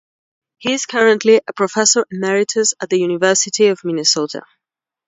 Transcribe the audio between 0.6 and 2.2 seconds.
is currently a Professor